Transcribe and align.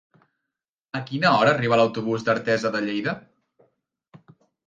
A 0.99 1.01
quina 1.09 1.33
hora 1.41 1.51
arriba 1.57 1.77
l'autobús 1.81 2.25
d'Artesa 2.29 2.71
de 2.77 2.83
Lleida? 2.87 3.15